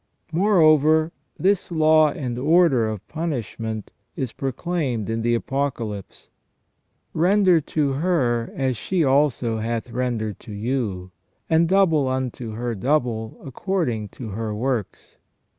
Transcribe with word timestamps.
Moreover, 0.31 1.11
this 1.37 1.71
law 1.71 2.09
and 2.09 2.39
order 2.39 2.87
of 2.89 3.07
punishment 3.07 3.91
is 4.15 4.33
proclaimed 4.33 5.11
in 5.11 5.21
the 5.21 5.35
Apocalypse:" 5.35 6.31
Render 7.13 7.61
to 7.61 7.91
her, 7.93 8.51
as 8.55 8.75
she 8.77 9.03
also 9.03 9.59
hath 9.59 9.91
rendered 9.91 10.39
to 10.39 10.53
you; 10.53 11.11
and 11.51 11.69
double 11.69 12.07
unto 12.07 12.53
her 12.53 12.73
double 12.73 13.39
according 13.45 14.09
to 14.09 14.29
her 14.29 14.55
works. 14.55 15.19